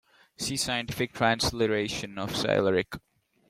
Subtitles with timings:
[0.35, 2.95] See Scientific transliteration of Cyrillic.